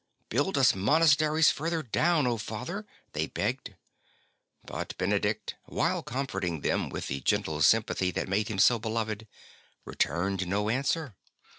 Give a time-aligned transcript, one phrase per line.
[0.29, 3.75] ''Build us monasteries further down, O Father," they begged;
[4.65, 9.27] but Benedict, while comforting them with the gentle sympathy that made him so beloved,
[9.85, 11.13] returned no answer.